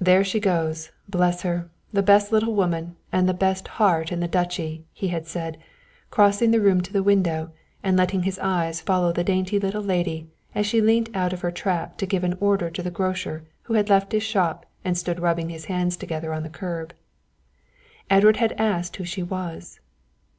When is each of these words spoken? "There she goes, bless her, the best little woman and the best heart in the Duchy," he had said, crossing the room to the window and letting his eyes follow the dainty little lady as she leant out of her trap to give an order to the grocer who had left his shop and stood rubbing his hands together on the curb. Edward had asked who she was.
"There 0.00 0.24
she 0.24 0.40
goes, 0.40 0.90
bless 1.06 1.42
her, 1.42 1.68
the 1.92 2.02
best 2.02 2.32
little 2.32 2.54
woman 2.54 2.96
and 3.12 3.28
the 3.28 3.34
best 3.34 3.68
heart 3.76 4.10
in 4.10 4.20
the 4.20 4.26
Duchy," 4.26 4.86
he 4.94 5.08
had 5.08 5.26
said, 5.26 5.58
crossing 6.10 6.50
the 6.50 6.62
room 6.62 6.80
to 6.80 6.90
the 6.94 7.02
window 7.02 7.52
and 7.82 7.94
letting 7.94 8.22
his 8.22 8.38
eyes 8.38 8.80
follow 8.80 9.12
the 9.12 9.22
dainty 9.22 9.60
little 9.60 9.82
lady 9.82 10.28
as 10.54 10.64
she 10.64 10.80
leant 10.80 11.14
out 11.14 11.34
of 11.34 11.42
her 11.42 11.50
trap 11.50 11.98
to 11.98 12.06
give 12.06 12.24
an 12.24 12.38
order 12.40 12.70
to 12.70 12.82
the 12.82 12.90
grocer 12.90 13.44
who 13.64 13.74
had 13.74 13.90
left 13.90 14.12
his 14.12 14.22
shop 14.22 14.64
and 14.82 14.96
stood 14.96 15.20
rubbing 15.20 15.50
his 15.50 15.66
hands 15.66 15.98
together 15.98 16.32
on 16.32 16.42
the 16.42 16.48
curb. 16.48 16.94
Edward 18.08 18.38
had 18.38 18.52
asked 18.56 18.96
who 18.96 19.04
she 19.04 19.22
was. 19.22 19.78